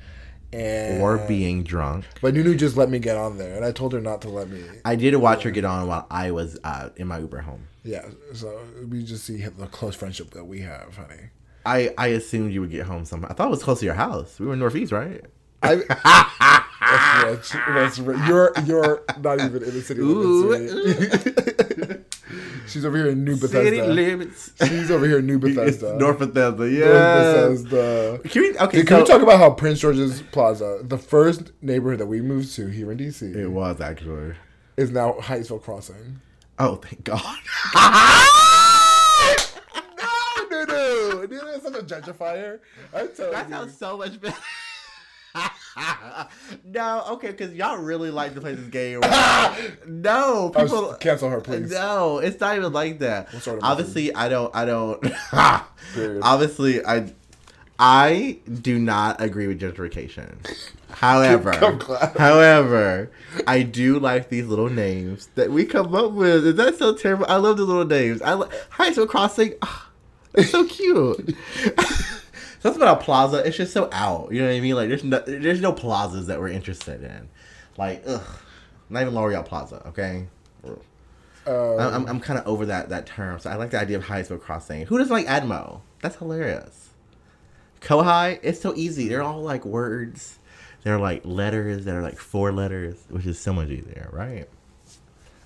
[0.51, 2.05] And Or being drunk.
[2.21, 4.49] But Nunu just let me get on there, and I told her not to let
[4.49, 4.61] me.
[4.85, 7.63] I did watch her get on while I was uh, in my Uber home.
[7.83, 11.31] Yeah, so we just see the close friendship that we have, honey.
[11.65, 13.27] I, I assumed you would get home somehow.
[13.29, 14.39] I thought it was close to your house.
[14.39, 15.21] We were in Northeast, right?
[15.61, 15.75] I,
[16.81, 17.63] that's rich.
[17.73, 18.19] That's rich.
[18.27, 20.73] You're you're not even in the city limits.
[22.67, 23.63] She's over here in New Bethesda.
[23.63, 24.51] City limits.
[24.65, 25.97] She's over here in New It's Bethesda.
[25.97, 26.63] North Bethesda.
[26.65, 27.47] North Yeah.
[27.47, 28.19] Bethesda.
[28.29, 31.99] Can we, okay, Dude, can we talk about how Prince George's Plaza, the first neighborhood
[31.99, 34.33] that we moved to here in DC, It was actually.
[34.77, 36.19] is now Hyattsville Crossing?
[36.59, 37.21] Oh, thank God.
[40.67, 41.25] no, no, no.
[41.27, 42.59] Dude, that's such a gentrifier.
[42.93, 43.55] I tell That you.
[43.55, 44.35] sounds so much better.
[46.65, 48.99] no, okay, because y'all really like to play this game.
[49.87, 51.71] no, I was- people cancel her, please.
[51.71, 53.33] No, it's not even like that.
[53.33, 54.55] What sort of Obviously, I don't.
[54.55, 55.03] I don't.
[56.23, 57.11] Obviously, I.
[57.79, 60.35] I do not agree with gentrification.
[60.91, 61.51] However,
[62.19, 63.09] however,
[63.47, 66.45] I do like these little names that we come up with.
[66.45, 67.25] Is that so terrible?
[67.27, 68.21] I love the little names.
[68.21, 69.55] I li- High School Crossing.
[70.35, 71.35] It's so cute.
[72.59, 73.45] Something about a plaza.
[73.45, 74.31] It's just so out.
[74.31, 74.75] You know what I mean?
[74.75, 77.29] Like there's no, there's no plazas that we're interested in.
[77.77, 78.25] Like ugh,
[78.89, 79.87] not even L'Enfant Plaza.
[79.87, 80.27] Okay.
[81.45, 83.39] Uh, I'm, I'm, I'm kind of over that that term.
[83.39, 84.85] So I like the idea of high school crossing.
[84.85, 85.81] Who doesn't like Admo?
[86.01, 86.89] That's hilarious.
[87.81, 89.09] CoHi, it's so easy.
[89.09, 90.39] They're all like words.
[90.83, 94.47] They're like letters that are like four letters, which is so much easier, right?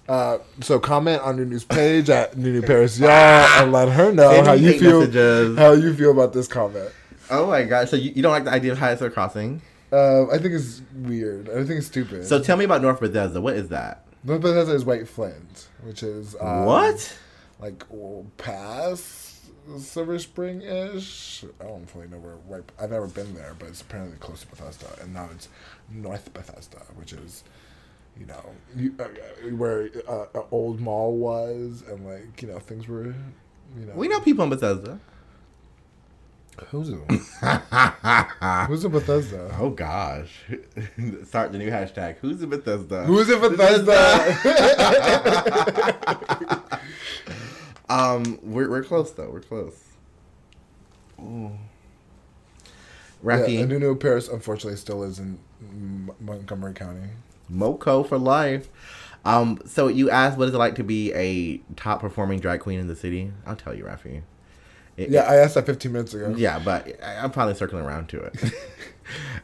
[0.08, 4.54] Uh, so comment on news page at Nunu Paris Y'all and let her know how
[4.54, 5.00] you feel.
[5.02, 5.58] messages.
[5.58, 6.91] How you feel about this comment?
[7.30, 7.89] Oh my god!
[7.89, 9.62] So you, you don't like the idea of high school crossing?
[9.91, 11.50] Uh, I think it's weird.
[11.50, 12.26] I think it's stupid.
[12.26, 13.41] So tell me about North Bethesda.
[13.41, 14.06] What is that?
[14.24, 17.17] North Bethesda is White Flint, which is um, what?
[17.60, 17.84] like
[18.38, 19.36] past
[19.80, 21.43] Silver Spring ish.
[21.60, 22.36] I don't fully know where.
[22.36, 25.50] White, I've never been there, but it's apparently close to Bethesda, and now it's
[25.91, 27.43] North Bethesda, which is.
[28.19, 28.43] You know,
[28.75, 29.08] you, uh, uh,
[29.56, 33.93] where uh, uh, old mall was, and like you know things were, you know.
[33.95, 34.99] We know people in Bethesda.
[36.69, 36.99] who's in,
[38.67, 39.56] who's in Bethesda?
[39.60, 40.45] Oh gosh!
[41.25, 42.17] Start the new hashtag.
[42.17, 43.03] Who's in Bethesda?
[43.03, 43.93] Who's in Bethesda?
[47.89, 49.30] Um, we're we're close though.
[49.30, 49.82] We're close.
[51.21, 51.51] Ooh.
[53.23, 57.08] yeah, Rafi, Nunu Paris unfortunately still is in M- Montgomery County.
[57.49, 58.69] Moco for life.
[59.25, 62.79] Um, so you asked, what is it like to be a top performing drag queen
[62.79, 63.31] in the city?
[63.45, 64.21] I'll tell you, Rafi.
[64.95, 66.33] It- Yeah, I asked that 15 minutes ago.
[66.38, 68.33] Yeah, but I- I'm probably circling around to it.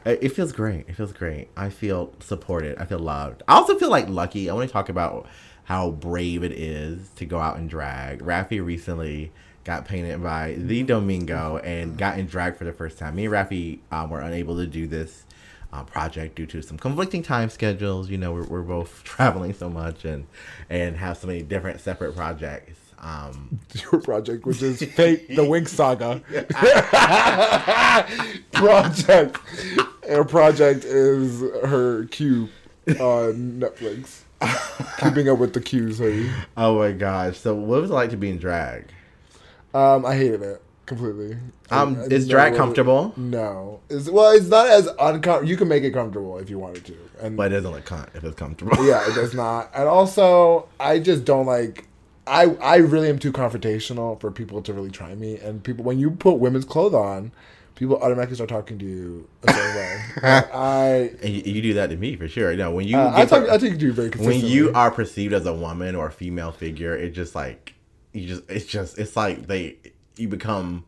[0.06, 0.86] it it feels great.
[0.88, 1.48] It feels great.
[1.56, 2.78] I feel supported.
[2.78, 3.42] I feel loved.
[3.46, 4.48] I also feel like lucky.
[4.48, 5.26] I want to talk about
[5.64, 8.20] how brave it is to go out and drag.
[8.20, 9.32] Rafi recently
[9.64, 13.14] got painted by the Domingo and got in drag for the first time.
[13.16, 15.24] Me and Rafi um, were unable to do this
[15.74, 18.08] uh, project due to some conflicting time schedules.
[18.08, 20.26] You know, we're, we're both traveling so much and
[20.70, 22.78] and have so many different separate projects.
[23.00, 23.58] Um,
[23.92, 26.20] Your project, which is Fate, the Winx Saga.
[28.52, 29.38] project.
[30.08, 32.48] Her project is her Q
[32.88, 34.20] on Netflix.
[35.00, 36.30] Keeping up with the Qs, honey.
[36.56, 37.38] oh my gosh!
[37.38, 38.86] So, what was it like to be in drag?
[39.72, 41.36] Um, I hated it completely.
[41.70, 43.12] Um, I- I is drag comfortable?
[43.16, 43.80] No.
[43.88, 45.48] It's, well, it's not as uncomfortable.
[45.48, 46.96] You can make it comfortable if you wanted to.
[47.20, 48.86] And But it doesn't look cunt if it's comfortable.
[48.86, 49.70] yeah, it does not.
[49.74, 51.86] And also, I just don't like.
[52.26, 55.36] I I really am too confrontational for people to really try me.
[55.38, 57.32] And people, when you put women's clothes on,
[57.74, 60.00] people automatically start talking to you a certain way.
[60.54, 62.54] I and you, you do that to me for sure.
[62.56, 64.90] Know, when you uh, I talk per- I take you do very when you are
[64.90, 67.74] perceived as a woman or a female figure, it just like
[68.12, 69.76] you just it's just it's like they
[70.16, 70.84] you become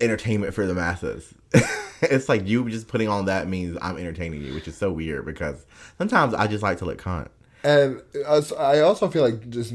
[0.00, 1.34] entertainment for the masses.
[2.02, 5.24] it's like you just putting on that means I'm entertaining you, which is so weird
[5.24, 5.64] because
[5.98, 7.28] sometimes I just like to look cunt.
[7.64, 9.74] and I also feel like just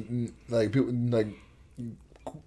[0.49, 1.27] like people like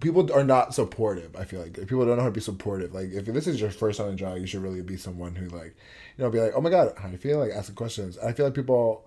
[0.00, 1.34] people are not supportive.
[1.36, 2.92] I feel like people don't know how to be supportive.
[2.92, 5.48] Like if this is your first time in drag, you should really be someone who
[5.48, 5.74] like
[6.16, 7.38] you know be like, oh my god, how do you feel?
[7.38, 8.18] Like asking questions.
[8.18, 9.04] I feel like people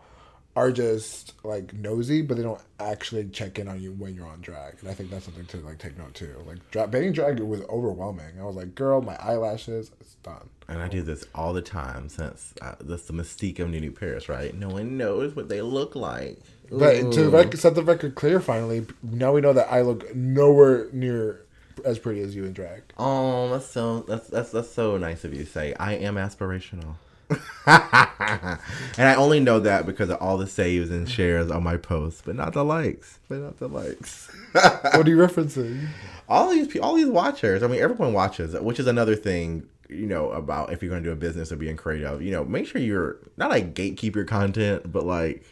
[0.55, 4.41] are just like nosy, but they don't actually check in on you when you're on
[4.41, 4.75] drag.
[4.81, 6.35] And I think that's something to like take note too.
[6.45, 8.39] Like dra- being drag was overwhelming.
[8.39, 10.49] I was like, girl, my eyelashes, it's done.
[10.67, 14.29] And I do this all the time since uh, that's the mystique of Nunu Paris,
[14.29, 14.53] right?
[14.53, 16.39] No one knows what they look like.
[16.69, 20.87] But to rec- set the record clear, finally, now we know that I look nowhere
[20.91, 21.41] near
[21.83, 22.83] as pretty as you in drag.
[22.97, 25.73] Oh, that's so that's that's that's so nice of you to say.
[25.79, 26.95] I am aspirational.
[27.65, 28.59] and
[28.97, 32.35] I only know that because of all the saves and shares on my posts, but
[32.35, 33.19] not the likes.
[33.29, 34.29] But not the likes.
[34.53, 35.87] what are you referencing?
[36.29, 37.63] all these all these watchers.
[37.63, 39.67] I mean, everyone watches, which is another thing.
[39.89, 42.21] You know about if you're going to do a business or being creative.
[42.21, 45.43] You know, make sure you're not like gatekeep your content, but like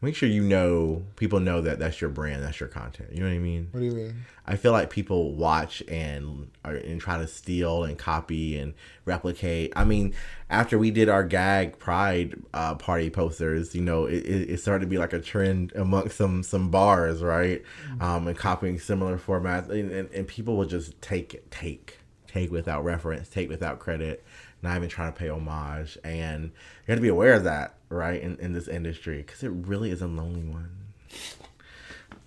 [0.00, 3.10] make sure you know people know that that's your brand, that's your content.
[3.12, 3.68] You know what I mean?
[3.70, 4.24] What do you mean?
[4.46, 9.72] I feel like people watch and are, and try to steal and copy and replicate.
[9.74, 10.14] I mean,
[10.50, 14.90] after we did our gag pride uh, party posters, you know, it, it, started to
[14.90, 17.62] be like a trend amongst some some bars, right?
[18.00, 22.84] Um, and copying similar formats, and, and, and people will just take take take without
[22.84, 24.24] reference, take without credit,
[24.62, 25.96] not even trying to pay homage.
[26.04, 28.20] And you have to be aware of that, right?
[28.20, 30.70] In in this industry, because it really is a lonely one.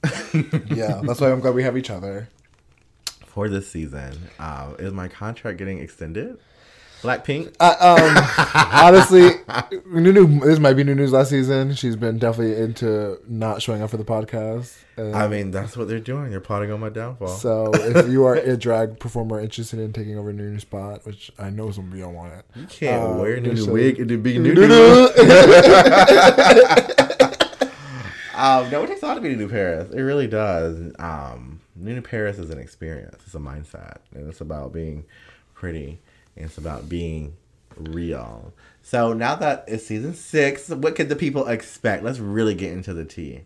[0.68, 2.30] Yeah, that's why I'm glad we have each other.
[3.28, 4.30] for this season.
[4.40, 6.38] Uh, is my contract getting extended?
[7.02, 7.56] Blackpink.
[7.60, 8.18] Uh, um,
[8.86, 9.30] honestly,
[9.86, 10.42] Nunu.
[10.42, 11.74] This might be Nunu's last season.
[11.74, 14.78] She's been definitely into not showing up for the podcast.
[14.98, 16.30] And I mean, that's what they're doing.
[16.30, 17.30] They're plotting on my downfall.
[17.30, 21.50] so if you are a drag performer interested in taking over Nunu's spot, which I
[21.50, 24.38] know some of you don't want it, you can't uh, wear just wig and be.
[24.38, 25.08] Nunu.
[28.40, 29.92] Um, no, it takes a lot to be Nunu Paris.
[29.92, 30.94] It really does.
[30.98, 33.18] Um, Nunu Paris is an experience.
[33.26, 35.04] It's a mindset, and it's about being
[35.54, 36.00] pretty.
[36.40, 37.36] It's about being
[37.78, 38.54] real.
[38.84, 42.04] So now that it's season six, what could the people expect?
[42.04, 43.44] Let's really get into the tea.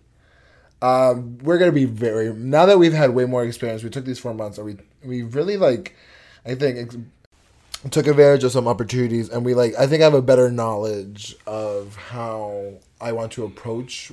[0.82, 3.84] um, we're gonna be very now that we've had way more experience.
[3.84, 4.78] We took these four months, and we
[5.08, 5.96] we really like,
[6.46, 6.78] I think.
[6.78, 6.98] Ex-
[7.92, 11.36] took advantage of some opportunities and we like i think i have a better knowledge
[11.46, 14.12] of how i want to approach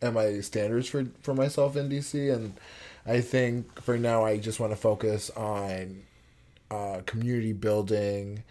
[0.00, 2.54] and my standards for for myself in dc and
[3.06, 6.02] i think for now i just want to focus on
[6.70, 8.42] uh, community building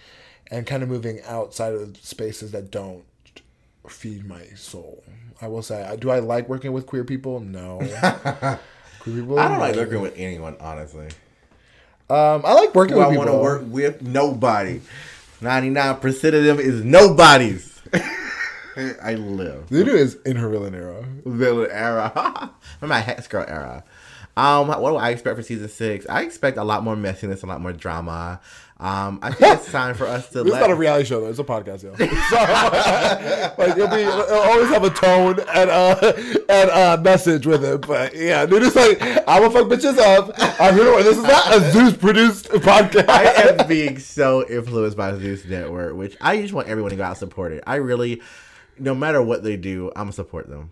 [0.52, 3.04] and kind of moving outside of spaces that don't
[3.88, 5.04] feed my soul
[5.42, 7.78] i will say I- do i like working with queer people no
[9.00, 11.08] queer people I don't like working with anyone, honestly.
[12.10, 14.82] um i like working Who I with want to work with nobody.
[15.42, 17.82] Ninety nine percent of them is nobodies.
[19.02, 19.72] I live.
[19.72, 22.12] Lulu is in her villain era villain era.
[22.82, 23.84] Remember my Hex Girl era.
[24.40, 26.06] Um, what do I expect for season six?
[26.08, 28.40] I expect a lot more messiness, a lot more drama.
[28.80, 30.62] Um, I think it's time for us to let.
[30.62, 31.92] not a reality show though; it's a podcast, yo.
[32.30, 36.14] So, like it'll be, it'll always have a tone and uh
[36.48, 37.86] and a message with it.
[37.86, 40.32] But yeah, dude, it's like I'm gonna fuck bitches up.
[40.62, 41.04] I'm here to.
[41.04, 43.10] This is not a Zeus produced podcast.
[43.10, 47.04] I am being so influenced by Zeus Network, which I just want everyone to go
[47.04, 47.62] out and support it.
[47.68, 48.22] I really,
[48.78, 50.72] no matter what they do, I'm gonna support them.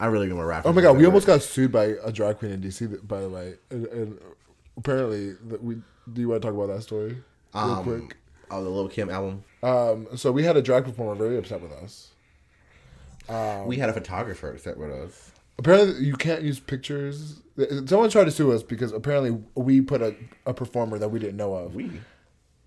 [0.00, 0.64] I really gonna rap.
[0.64, 3.06] oh my god, we almost got sued by a drag queen in DC.
[3.06, 4.18] By the way, and, and
[4.76, 5.76] apparently, we
[6.12, 7.22] do you want to talk about that story
[7.54, 8.16] real um, quick?
[8.50, 9.44] Oh, the Lil Kim album.
[9.62, 12.08] Um, so we had a drag performer very upset with us.
[13.66, 15.32] we had a photographer upset with us.
[15.58, 17.42] Apparently, you can't use pictures.
[17.84, 21.36] Someone tried to sue us because apparently we put a, a performer that we didn't
[21.36, 21.74] know of.
[21.74, 22.00] We.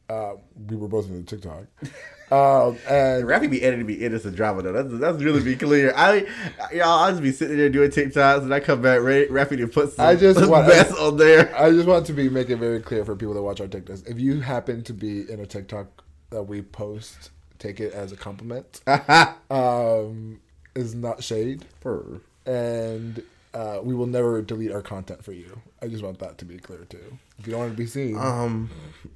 [0.10, 0.36] Uh,
[0.67, 1.65] we were both in the TikTok.
[2.34, 4.72] um, and rapping be editing me innocent drama though.
[4.74, 5.93] That's that's really be clear.
[5.96, 6.26] I
[6.74, 9.67] y'all I'll just be sitting there doing TikToks and I come back ready, Rappy to
[9.67, 11.56] put some I just want- best on there.
[11.56, 14.10] I just want to be make it very clear for people that watch our TikToks.
[14.10, 15.88] If you happen to be in a TikTok
[16.32, 18.82] that we post, take it as a compliment.
[19.52, 20.39] um,
[20.76, 22.19] is not shade, Purr.
[22.48, 23.22] and
[23.54, 25.62] uh, we will never delete our content for you.
[25.82, 27.19] I just want that to be clear too.
[27.46, 28.70] If you don't want to be seen, Um,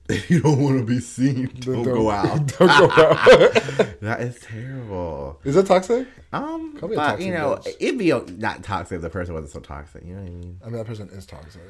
[0.10, 2.46] if you don't want to be seen, don't, go out.
[2.48, 3.26] don't go out.
[4.02, 5.40] that is terrible.
[5.44, 6.08] is that toxic?
[6.34, 7.76] Um, Call me a but toxic you know, bitch.
[7.80, 10.04] it'd be not toxic if the person wasn't so toxic.
[10.06, 10.60] You know what I mean?
[10.62, 11.62] I mean, that person is toxic.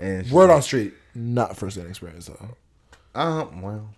[0.00, 2.56] And Word on street, not first hand experience though.
[3.20, 3.90] Um, well,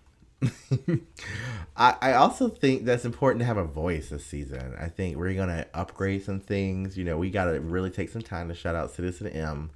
[1.76, 4.74] I I also think that's important to have a voice this season.
[4.78, 6.96] I think we're gonna upgrade some things.
[6.98, 9.70] You know, we gotta really take some time to shout out Citizen M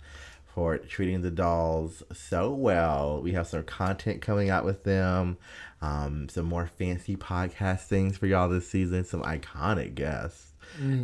[0.54, 3.20] for treating the dolls so well.
[3.22, 5.38] We have some content coming out with them.
[5.80, 9.04] Um, some more fancy podcast things for y'all this season.
[9.04, 10.50] Some iconic guests.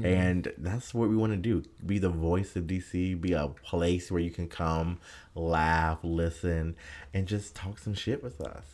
[0.04, 1.64] And that's what we want to do.
[1.85, 5.00] Be the voice of DC, be a place where you can come,
[5.35, 6.76] laugh, listen,
[7.12, 8.64] and just talk some shit with us.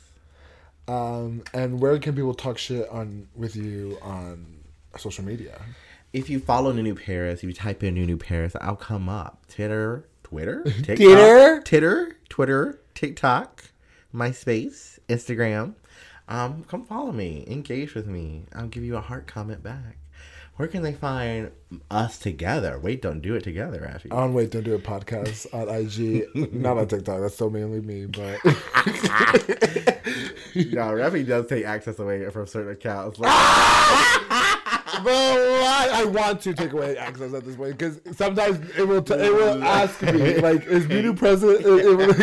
[0.89, 4.65] Um, and where can people talk shit on with you on
[4.99, 5.61] social media?
[6.13, 9.47] If you follow Nunu Paris, if you type in Nunu Paris, I'll come up.
[9.49, 11.63] Twitter, Twitter, TikTok, Twitter?
[11.63, 13.65] Twitter, Twitter, TikTok,
[14.15, 15.75] MySpace, Instagram.
[16.27, 18.47] Um, come follow me, engage with me.
[18.55, 19.99] I'll give you a heart comment back.
[20.57, 21.51] Where can they find
[21.91, 22.79] us together?
[22.79, 24.11] Wait, don't do it together, Rafi.
[24.11, 27.21] On Wait Don't Do It podcast on IG, not on TikTok.
[27.21, 28.39] That's still mainly me, but
[30.55, 33.19] yeah, Rafi does take access away from certain accounts.
[33.19, 34.59] Like,
[35.03, 39.03] but I, I want to take away access at this point because sometimes it will
[39.03, 41.61] t- it will ask me like, is Nunu present?
[41.61, 42.15] It, it will,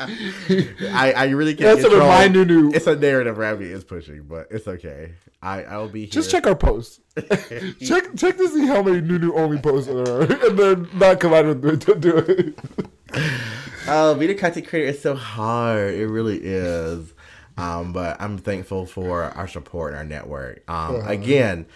[0.94, 2.02] I, I really can't That's a control.
[2.08, 2.70] remind Nunu.
[2.72, 5.12] It's a narrative Rafi is pushing, but it's okay.
[5.42, 6.08] I I will be here.
[6.10, 7.00] just check our posts.
[7.16, 11.62] check check to see how many Nunu only posts there are, and then not combined
[11.62, 12.58] with Don't Do It.
[13.88, 15.94] Oh, being a content creator is so hard.
[15.94, 17.12] It really is.
[17.58, 20.62] Um, but I'm thankful for our support and our network.
[20.70, 21.10] Um, Uh-huh.
[21.10, 21.66] again,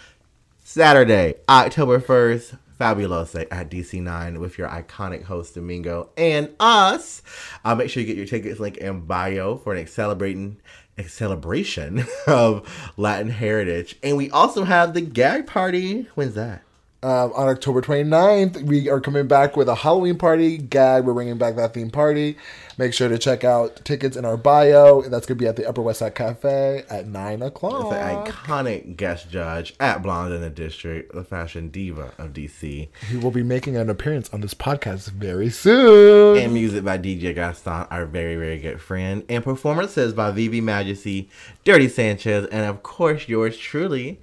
[0.64, 7.22] Saturday, October 1st, Fabulosa at DC9 with your iconic host Domingo and us.
[7.64, 10.57] Uh, make sure you get your tickets link in bio for an celebrating
[10.99, 13.97] a celebration of Latin heritage.
[14.03, 16.09] And we also have the gag party.
[16.14, 16.62] When's that?
[17.05, 21.05] Um, on October 29th, we are coming back with a Halloween party gag.
[21.05, 22.37] We're bringing back that theme party.
[22.83, 25.03] Make sure to check out tickets in our bio.
[25.03, 27.91] That's going to be at the Upper West Side Cafe at 9 o'clock.
[27.91, 32.89] The iconic guest judge at Blonde in the District, the fashion diva of DC.
[33.09, 36.37] He will be making an appearance on this podcast very soon.
[36.39, 39.22] And music by DJ Gaston, our very, very good friend.
[39.28, 41.30] And performances by Vivi Majesty,
[41.62, 44.18] Dirty Sanchez, and of course yours truly.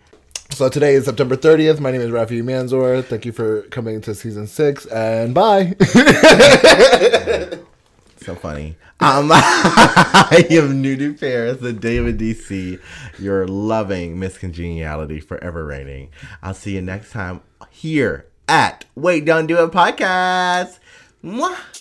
[0.49, 1.79] So today is September 30th.
[1.79, 3.05] My name is Rafi Manzor.
[3.05, 5.77] Thank you for coming to season six, and bye.
[8.25, 8.75] so funny.
[8.99, 12.79] Um, I am Nunu Paris, the David DC,
[13.17, 16.09] your loving Miss Congeniality forever reigning.
[16.43, 20.79] I'll see you next time here at Wait Don't Do It podcast.
[21.23, 21.78] Mwah.